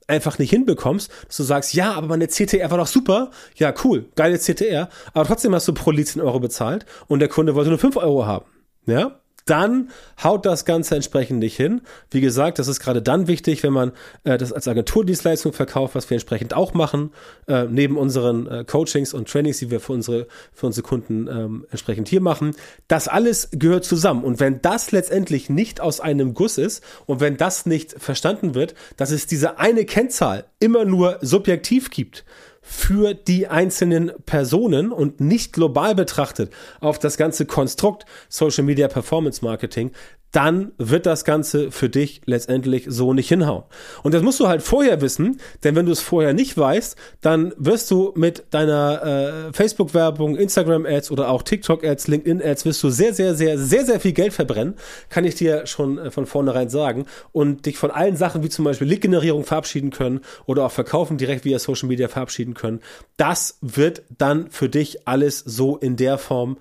einfach 0.06 0.38
nicht 0.38 0.50
hinbekommst, 0.50 1.10
dass 1.26 1.36
du 1.36 1.42
sagst, 1.42 1.74
ja, 1.74 1.92
aber 1.92 2.08
meine 2.08 2.28
CTR 2.28 2.70
war 2.70 2.78
doch 2.78 2.86
super, 2.86 3.30
ja, 3.56 3.72
cool, 3.84 4.10
geile 4.14 4.38
CTR, 4.38 4.88
aber 5.14 5.26
trotzdem 5.26 5.54
hast 5.54 5.68
du 5.68 5.74
pro 5.74 5.90
Lied 5.90 6.08
10 6.08 6.20
Euro 6.20 6.40
bezahlt 6.40 6.84
und 7.06 7.20
der 7.20 7.28
Kunde 7.28 7.54
wollte 7.54 7.70
nur 7.70 7.78
5 7.78 7.96
Euro 7.96 8.26
haben. 8.26 8.46
Ja, 8.86 9.21
dann 9.46 9.90
haut 10.22 10.46
das 10.46 10.64
Ganze 10.64 10.94
entsprechend 10.94 11.38
nicht 11.38 11.56
hin. 11.56 11.82
Wie 12.10 12.20
gesagt, 12.20 12.58
das 12.58 12.68
ist 12.68 12.80
gerade 12.80 13.02
dann 13.02 13.26
wichtig, 13.26 13.62
wenn 13.62 13.72
man 13.72 13.92
äh, 14.24 14.38
das 14.38 14.52
als 14.52 14.68
Agenturdienstleistung 14.68 15.52
verkauft, 15.52 15.94
was 15.94 16.08
wir 16.10 16.16
entsprechend 16.16 16.54
auch 16.54 16.74
machen, 16.74 17.12
äh, 17.48 17.64
neben 17.64 17.96
unseren 17.96 18.46
äh, 18.46 18.64
Coachings 18.64 19.14
und 19.14 19.28
Trainings, 19.28 19.58
die 19.58 19.70
wir 19.70 19.80
für 19.80 19.92
unsere, 19.92 20.26
für 20.52 20.66
unsere 20.66 20.86
Kunden 20.86 21.28
ähm, 21.28 21.66
entsprechend 21.70 22.08
hier 22.08 22.20
machen. 22.20 22.54
Das 22.88 23.08
alles 23.08 23.48
gehört 23.52 23.84
zusammen. 23.84 24.24
Und 24.24 24.40
wenn 24.40 24.62
das 24.62 24.92
letztendlich 24.92 25.50
nicht 25.50 25.80
aus 25.80 26.00
einem 26.00 26.34
Guss 26.34 26.58
ist 26.58 26.82
und 27.06 27.20
wenn 27.20 27.36
das 27.36 27.66
nicht 27.66 27.94
verstanden 27.98 28.54
wird, 28.54 28.74
dass 28.96 29.10
es 29.10 29.26
diese 29.26 29.58
eine 29.58 29.84
Kennzahl 29.84 30.44
immer 30.60 30.84
nur 30.84 31.18
subjektiv 31.20 31.90
gibt, 31.90 32.24
für 32.62 33.12
die 33.12 33.48
einzelnen 33.48 34.12
Personen 34.24 34.92
und 34.92 35.20
nicht 35.20 35.52
global 35.52 35.94
betrachtet 35.94 36.52
auf 36.80 36.98
das 36.98 37.16
ganze 37.16 37.44
Konstrukt 37.44 38.06
Social 38.28 38.64
Media 38.64 38.88
Performance 38.88 39.44
Marketing, 39.44 39.90
dann 40.32 40.72
wird 40.78 41.04
das 41.04 41.24
Ganze 41.24 41.70
für 41.70 41.90
dich 41.90 42.22
letztendlich 42.24 42.86
so 42.88 43.12
nicht 43.12 43.28
hinhauen. 43.28 43.64
Und 44.02 44.14
das 44.14 44.22
musst 44.22 44.40
du 44.40 44.48
halt 44.48 44.62
vorher 44.62 45.00
wissen, 45.02 45.40
denn 45.62 45.76
wenn 45.76 45.86
du 45.86 45.92
es 45.92 46.00
vorher 46.00 46.32
nicht 46.32 46.56
weißt, 46.56 46.96
dann 47.20 47.52
wirst 47.58 47.90
du 47.90 48.12
mit 48.16 48.44
deiner 48.50 49.02
äh, 49.02 49.52
Facebook-Werbung, 49.52 50.36
Instagram-Ads 50.36 51.10
oder 51.10 51.28
auch 51.28 51.42
TikTok-Ads, 51.42 52.08
LinkedIn-Ads, 52.08 52.64
wirst 52.64 52.82
du 52.82 52.88
sehr, 52.88 53.12
sehr, 53.12 53.34
sehr, 53.34 53.58
sehr, 53.58 53.84
sehr 53.84 54.00
viel 54.00 54.12
Geld 54.12 54.32
verbrennen, 54.32 54.74
kann 55.10 55.24
ich 55.24 55.34
dir 55.34 55.66
schon 55.66 55.98
äh, 55.98 56.10
von 56.10 56.24
vornherein 56.24 56.70
sagen 56.70 57.04
und 57.32 57.66
dich 57.66 57.76
von 57.76 57.90
allen 57.90 58.16
Sachen 58.16 58.42
wie 58.42 58.48
zum 58.48 58.64
Beispiel 58.64 58.88
Lead-Generierung 58.88 59.44
verabschieden 59.44 59.90
können 59.90 60.22
oder 60.46 60.64
auch 60.64 60.72
Verkaufen 60.72 61.18
direkt 61.18 61.44
via 61.44 61.58
Social 61.58 61.88
Media 61.88 62.08
verabschieden 62.08 62.54
können. 62.54 62.80
Das 63.18 63.58
wird 63.60 64.02
dann 64.16 64.50
für 64.50 64.70
dich 64.70 65.06
alles 65.06 65.40
so 65.40 65.76
in 65.76 65.96
der 65.96 66.16
Form 66.16 66.56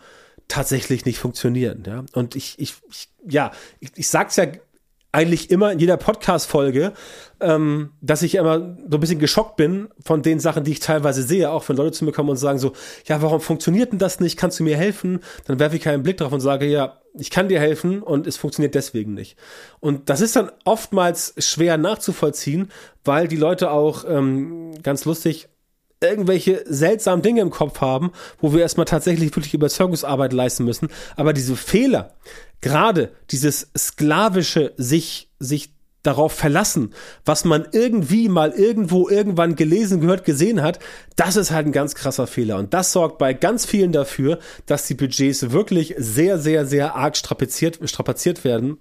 tatsächlich 0.51 1.05
nicht 1.05 1.20
funktionieren. 1.20 1.84
Ja? 1.86 2.03
Und 2.13 2.36
ich, 2.36 2.60
ich, 2.60 2.75
ich 2.89 3.10
ja, 3.27 3.51
ich, 3.79 3.91
ich 3.96 4.10
sag's 4.10 4.36
ja 4.36 4.48
eigentlich 5.13 5.51
immer 5.51 5.72
in 5.72 5.79
jeder 5.79 5.98
Podcast-Folge, 5.98 6.93
ähm, 7.41 7.91
dass 8.01 8.22
ich 8.22 8.36
immer 8.36 8.77
so 8.89 8.98
ein 8.98 9.00
bisschen 9.00 9.20
geschockt 9.20 9.58
bin 9.58 9.89
von 10.05 10.22
den 10.22 10.39
Sachen, 10.39 10.63
die 10.63 10.72
ich 10.72 10.79
teilweise 10.79 11.24
sehe, 11.24 11.51
auch 11.51 11.67
wenn 11.67 11.75
Leute 11.75 11.91
zu 11.91 12.05
mir 12.05 12.13
kommen 12.13 12.29
und 12.29 12.38
sagen 12.38 12.60
so, 12.60 12.74
ja, 13.05 13.22
warum 13.22 13.41
funktioniert 13.41 13.91
denn 13.91 14.00
das 14.00 14.20
nicht? 14.20 14.38
Kannst 14.38 14.60
du 14.60 14.63
mir 14.63 14.77
helfen? 14.77 15.20
Dann 15.48 15.60
werfe 15.60 15.75
ich 15.75 15.81
keinen 15.81 16.03
Blick 16.03 16.17
drauf 16.17 16.31
und 16.31 16.39
sage, 16.39 16.65
ja, 16.65 17.01
ich 17.13 17.29
kann 17.29 17.50
dir 17.50 17.60
helfen 17.60 18.01
und 18.01 18.25
es 18.25 18.38
funktioniert 18.38 18.74
deswegen 18.74 19.13
nicht. 19.13 19.38
Und 19.81 20.10
das 20.10 20.22
ist 20.22 20.38
dann 20.38 20.50
oftmals 20.63 21.34
schwer 21.38 21.77
nachzuvollziehen, 21.77 22.72
weil 23.03 23.27
die 23.27 23.36
Leute 23.36 23.72
auch 23.72 24.05
ähm, 24.08 24.81
ganz 24.81 25.03
lustig 25.03 25.50
irgendwelche 26.01 26.63
seltsamen 26.67 27.22
Dinge 27.22 27.41
im 27.41 27.51
Kopf 27.51 27.79
haben, 27.81 28.12
wo 28.39 28.53
wir 28.53 28.62
erstmal 28.62 28.86
tatsächlich 28.86 29.36
wirklich 29.36 29.53
Überzeugungsarbeit 29.53 30.34
leisten 30.34 30.65
müssen. 30.65 30.89
Aber 31.15 31.34
diese 31.34 31.55
Fehler, 31.55 32.15
gerade 32.60 33.12
dieses 33.29 33.72
sklavische 33.77 34.74
sich, 34.77 35.29
sich 35.39 35.74
darauf 36.03 36.34
verlassen, 36.34 36.93
was 37.25 37.46
man 37.46 37.67
irgendwie 37.72 38.27
mal 38.27 38.51
irgendwo 38.51 39.08
irgendwann 39.08 39.55
gelesen, 39.55 40.01
gehört, 40.01 40.25
gesehen 40.25 40.63
hat, 40.63 40.79
das 41.15 41.36
ist 41.36 41.51
halt 41.51 41.67
ein 41.67 41.72
ganz 41.72 41.93
krasser 41.93 42.25
Fehler. 42.25 42.58
Und 42.58 42.74
das 42.74 42.91
sorgt 42.91 43.20
bei 43.20 43.34
ganz 43.34 43.65
vielen 43.65 43.91
dafür, 43.91 44.39
dass 44.65 44.88
die 44.88 44.96
Budgets 44.96 45.51
wirklich 45.51 45.93
sehr, 45.98 46.39
sehr, 46.39 46.65
sehr 46.65 46.96
arg 46.96 47.15
strapaziert, 47.15 47.79
strapaziert 47.88 48.43
werden 48.43 48.79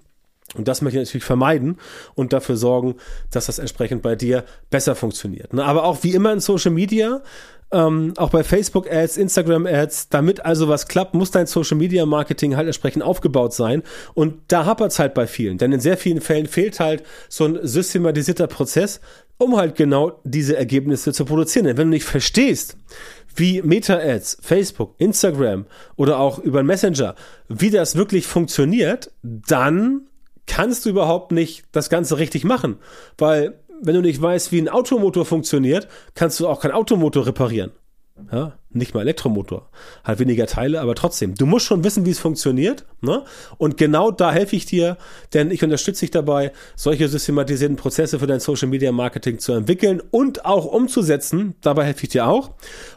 und 0.57 0.67
das 0.67 0.83
möchte 0.83 0.99
ich 0.99 1.07
natürlich 1.07 1.25
vermeiden 1.25 1.79
und 2.15 2.33
dafür 2.33 2.57
sorgen, 2.57 2.97
dass 3.31 3.47
das 3.47 3.59
entsprechend 3.59 4.03
bei 4.03 4.17
dir 4.17 4.45
besser 4.69 4.95
funktioniert. 4.97 5.53
Ne? 5.53 5.65
Aber 5.65 5.85
auch 5.85 6.03
wie 6.03 6.15
immer 6.15 6.33
in 6.33 6.41
Social 6.41 6.73
Media, 6.73 7.23
ähm, 7.73 8.15
auch 8.17 8.31
bei 8.31 8.43
Facebook 8.43 8.91
Ads, 8.91 9.17
Instagram 9.17 9.67
Ads, 9.67 10.09
damit 10.09 10.45
also 10.45 10.69
was 10.69 10.89
klappt, 10.89 11.15
muss 11.15 11.31
dein 11.31 11.47
Social 11.47 11.77
Media 11.77 12.05
Marketing 12.05 12.57
halt 12.57 12.67
entsprechend 12.67 13.05
aufgebaut 13.05 13.55
sein. 13.55 13.83
Und 14.15 14.35
da 14.49 14.65
hapert 14.65 14.91
es 14.91 14.99
halt 14.99 15.15
bei 15.15 15.29
vielen. 15.29 15.59
Denn 15.59 15.71
in 15.71 15.81
sehr 15.81 15.97
vielen 15.97 16.21
Fällen 16.21 16.47
fehlt 16.47 16.81
halt 16.81 17.05
so 17.29 17.45
ein 17.45 17.59
systematisierter 17.63 18.49
Prozess, 18.49 19.01
um 19.39 19.57
halt 19.57 19.77
genau 19.77 20.21
diese 20.25 20.57
Ergebnisse 20.57 21.13
zu 21.13 21.25
produzieren. 21.25 21.67
Denn 21.67 21.77
wenn 21.77 21.87
du 21.89 21.95
nicht 21.95 22.05
verstehst, 22.05 22.77
wie 23.37 23.63
Meta-Ads, 23.63 24.39
Facebook, 24.43 24.97
Instagram 24.99 25.67
oder 25.95 26.19
auch 26.19 26.41
über 26.41 26.65
Messenger, 26.65 27.15
wie 27.49 27.71
das 27.71 27.95
wirklich 27.95 28.27
funktioniert, 28.27 29.13
dann 29.23 30.10
kannst 30.47 30.85
du 30.85 30.91
überhaupt 30.91 31.33
nicht 31.33 31.65
das 31.73 31.91
Ganze 31.91 32.19
richtig 32.19 32.45
machen. 32.45 32.77
Weil, 33.19 33.61
wenn 33.83 33.95
du 33.95 34.01
nicht 34.01 34.21
weißt, 34.21 34.53
wie 34.53 34.61
ein 34.61 34.69
Automotor 34.69 35.25
funktioniert, 35.25 35.89
kannst 36.15 36.41
du 36.41 36.49
auch 36.49 36.61
kein 36.61 36.73
Automotor 36.73 37.27
reparieren. 37.27 37.73
Ja, 38.31 38.59
nicht 38.73 38.95
mal 38.95 39.01
Elektromotor. 39.01 39.69
Halt 40.05 40.19
weniger 40.19 40.47
Teile, 40.47 40.81
aber 40.81 40.95
trotzdem. 40.95 41.35
Du 41.35 41.47
musst 41.47 41.67
schon 41.67 41.83
wissen, 41.85 42.07
wie 42.07 42.11
es 42.11 42.19
funktioniert. 42.19 42.85
Ne? 43.01 43.25
Und 43.59 43.77
genau 43.77 44.11
da 44.11 44.33
helfe 44.33 44.57
ich 44.57 44.67
dir, 44.67 44.97
denn 45.35 45.51
ich 45.51 45.65
unterstütze 45.65 46.01
dich 46.01 46.11
dabei, 46.11 46.53
solche 46.77 47.09
systematisierten 47.09 47.77
Prozesse 47.77 48.19
für 48.19 48.27
dein 48.27 48.41
Social 48.41 48.69
Media 48.69 48.93
Marketing 48.93 49.39
zu 49.39 49.53
entwickeln 49.53 50.01
und 50.11 50.45
auch 50.45 50.67
umzusetzen. 50.67 51.55
Dabei 51.61 51.85
helfe 51.85 52.05
ich 52.05 52.11
dir 52.11 52.27
auch, 52.27 52.53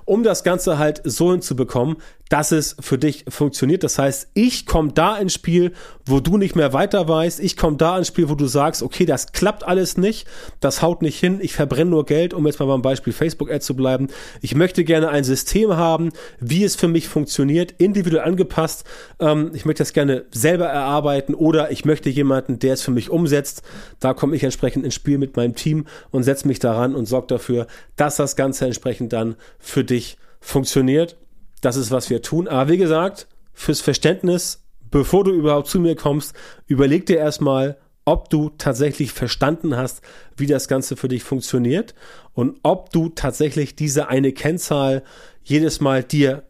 um 0.06 0.24
das 0.24 0.44
Ganze 0.44 0.78
halt 0.78 1.02
so 1.04 1.32
hinzubekommen, 1.32 1.98
dass 2.34 2.52
es 2.52 2.76
für 2.80 2.98
dich 2.98 3.26
funktioniert. 3.28 3.84
Das 3.84 4.00
heißt, 4.00 4.30
ich 4.34 4.66
komme 4.66 4.92
da 4.92 5.18
ins 5.18 5.34
Spiel, 5.34 5.72
wo 6.06 6.20
du 6.20 6.38
nicht 6.38 6.56
mehr 6.56 6.74
weiter 6.74 7.08
weißt. 7.08 7.40
Ich 7.40 7.58
komme 7.58 7.78
da 7.78 7.96
ins 7.98 8.08
Spiel, 8.08 8.28
wo 8.28 8.34
du 8.34 8.48
sagst, 8.48 8.82
okay, 8.82 9.06
das 9.06 9.34
klappt 9.34 9.64
alles 9.64 9.98
nicht, 9.98 10.28
das 10.60 10.82
haut 10.82 11.04
nicht 11.04 11.20
hin, 11.20 11.38
ich 11.42 11.54
verbrenne 11.54 11.92
nur 11.92 12.06
Geld, 12.06 12.34
um 12.34 12.48
jetzt 12.48 12.60
mal 12.60 12.66
beim 12.66 12.82
Beispiel 12.82 13.14
Facebook-Ad 13.14 13.60
zu 13.60 13.76
bleiben. 13.76 14.08
Ich 14.42 14.56
möchte 14.56 14.84
gerne 14.84 15.10
ein 15.10 15.24
System 15.24 15.63
haben, 15.70 16.12
wie 16.40 16.64
es 16.64 16.76
für 16.76 16.88
mich 16.88 17.08
funktioniert, 17.08 17.74
individuell 17.78 18.26
angepasst. 18.26 18.86
Ähm, 19.20 19.52
ich 19.54 19.66
möchte 19.66 19.82
das 19.82 19.94
gerne 19.94 20.26
selber 20.32 20.66
erarbeiten 20.66 21.34
oder 21.34 21.72
ich 21.72 21.86
möchte 21.86 22.10
jemanden, 22.10 22.60
der 22.60 22.74
es 22.74 22.82
für 22.82 22.92
mich 22.92 23.10
umsetzt. 23.10 23.64
Da 24.00 24.14
komme 24.14 24.36
ich 24.36 24.44
entsprechend 24.44 24.86
ins 24.86 24.96
Spiel 24.96 25.18
mit 25.18 25.36
meinem 25.36 25.56
Team 25.56 25.86
und 26.12 26.24
setze 26.24 26.48
mich 26.48 26.60
daran 26.60 26.96
und 26.96 27.06
sorge 27.06 27.28
dafür, 27.28 27.68
dass 27.96 28.18
das 28.18 28.36
Ganze 28.36 28.66
entsprechend 28.66 29.14
dann 29.14 29.36
für 29.60 29.84
dich 29.84 30.18
funktioniert 30.40 31.16
das 31.64 31.78
ist, 31.78 31.92
was 31.92 32.10
wir 32.10 32.22
tun. 32.22 32.48
Aber 32.48 32.70
wie 32.70 32.78
gesagt, 32.78 33.28
fürs 33.54 33.82
Verständnis, 33.82 34.64
bevor 34.92 35.24
du 35.24 35.32
überhaupt 35.32 35.68
zu 35.68 35.80
mir 35.80 35.96
kommst, 35.96 36.36
überleg 36.68 37.06
dir 37.06 37.18
erstmal, 37.18 37.78
ob 38.06 38.30
du 38.30 38.50
tatsächlich 38.58 39.14
verstanden 39.14 39.78
hast, 39.78 40.02
wie 40.36 40.48
das 40.48 40.68
Ganze 40.68 40.98
für 40.98 41.08
dich 41.08 41.24
funktioniert 41.24 41.96
und 42.34 42.60
ob 42.64 42.90
du 42.90 43.10
tatsächlich 43.10 43.76
diese 43.76 44.10
eine 44.10 44.34
Kennzahl 44.34 45.04
jedes 45.44 45.80
Mal 45.82 46.04
dir 46.04 46.44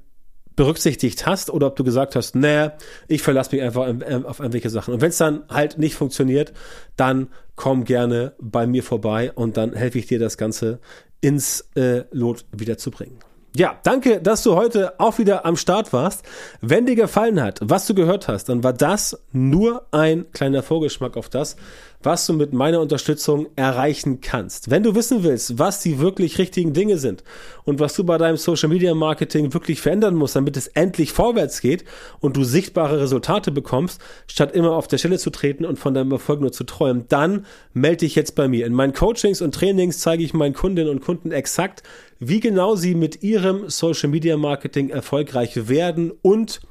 berücksichtigt 0.56 1.26
hast 1.26 1.50
oder 1.50 1.68
ob 1.68 1.76
du 1.76 1.84
gesagt 1.84 2.16
hast, 2.16 2.36
nee, 2.36 2.70
ich 3.08 3.22
verlasse 3.22 3.56
mich 3.56 3.64
einfach 3.64 3.88
auf 4.26 4.40
irgendwelche 4.40 4.70
Sachen. 4.70 4.94
Und 4.94 5.02
wenn 5.02 5.10
es 5.10 5.18
dann 5.18 5.44
halt 5.50 5.78
nicht 5.78 5.96
funktioniert, 5.96 6.54
dann 6.96 7.28
komm 7.56 7.86
gerne 7.86 8.34
bei 8.40 8.68
mir 8.68 8.84
vorbei 8.84 9.32
und 9.34 9.58
dann 9.58 9.74
helfe 9.74 10.00
ich 10.00 10.06
dir, 10.06 10.20
das 10.20 10.38
Ganze 10.38 10.80
ins 11.22 11.70
äh, 11.76 12.04
Lot 12.12 12.46
wieder 12.52 12.78
zu 12.78 12.92
bringen. 12.92 13.18
Ja, 13.56 13.80
danke, 13.84 14.20
dass 14.20 14.42
du 14.42 14.56
heute 14.56 15.00
auch 15.00 15.20
wieder 15.20 15.46
am 15.46 15.56
Start 15.58 15.94
warst. 15.94 16.24
Wenn 16.62 16.88
dir 16.88 16.96
gefallen 16.96 17.40
hat, 17.40 17.60
was 17.62 17.86
du 17.86 17.94
gehört 17.94 18.28
hast, 18.28 18.46
dann 18.50 18.64
war 18.64 18.74
das 18.74 19.24
nur 19.32 19.86
ein 19.92 20.32
kleiner 20.32 20.64
Vorgeschmack 20.64 21.18
auf 21.18 21.30
das, 21.30 21.56
was 22.04 22.26
du 22.26 22.34
mit 22.34 22.54
meiner 22.54 22.82
Unterstützung 22.82 23.48
erreichen 23.56 24.22
kannst. 24.22 24.70
Wenn 24.70 24.84
du 24.84 24.96
wissen 24.96 25.24
willst, 25.24 25.60
was 25.60 25.80
die 25.82 26.00
wirklich 26.00 26.38
richtigen 26.38 26.74
Dinge 26.74 26.98
sind 26.98 27.24
und 27.64 27.80
was 27.80 27.96
du 27.96 28.04
bei 28.04 28.18
deinem 28.18 28.38
Social 28.38 28.70
Media 28.70 28.94
Marketing 28.94 29.54
wirklich 29.54 29.82
verändern 29.82 30.16
musst, 30.16 30.36
damit 30.36 30.58
es 30.58 30.68
endlich 30.68 31.12
vorwärts 31.12 31.62
geht 31.62 31.86
und 32.20 32.38
du 32.38 32.44
sichtbare 32.44 33.00
Resultate 33.00 33.52
bekommst, 33.52 34.02
statt 34.28 34.54
immer 34.54 34.72
auf 34.72 34.88
der 34.88 34.98
Stelle 34.98 35.18
zu 35.18 35.30
treten 35.30 35.66
und 35.66 35.80
von 35.80 35.94
deinem 35.94 36.12
Erfolg 36.12 36.42
nur 36.42 36.52
zu 36.52 36.64
träumen, 36.64 37.06
dann 37.10 37.46
melde 37.74 37.98
dich 37.98 38.16
jetzt 38.16 38.36
bei 38.36 38.48
mir. 38.48 38.66
In 38.66 38.74
meinen 38.74 38.94
Coachings 38.94 39.42
und 39.42 39.56
Trainings 39.56 40.00
zeige 40.00 40.24
ich 40.24 40.34
meinen 40.34 40.54
Kundinnen 40.54 40.92
und 40.92 41.02
Kunden 41.02 41.32
exakt, 41.32 41.84
wie 42.20 42.40
genau 42.40 42.76
sie 42.76 42.96
mit 42.96 43.24
ihrem 43.24 43.70
Social 43.70 44.10
Media 44.10 44.38
Marketing 44.38 44.90
erfolgreich 44.90 45.68
werden 45.68 46.12
und 46.22 46.62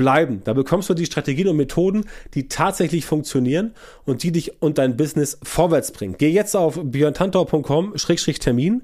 bleiben. 0.00 0.40
Da 0.44 0.54
bekommst 0.54 0.88
du 0.88 0.94
die 0.94 1.04
Strategien 1.04 1.46
und 1.48 1.58
Methoden, 1.58 2.06
die 2.32 2.48
tatsächlich 2.48 3.04
funktionieren 3.04 3.74
und 4.06 4.22
die 4.22 4.32
dich 4.32 4.62
und 4.62 4.78
dein 4.78 4.96
Business 4.96 5.38
vorwärts 5.42 5.92
bringen. 5.92 6.14
Geh 6.16 6.30
jetzt 6.30 6.56
auf 6.56 6.80
björntantau.com-termin 6.82 8.80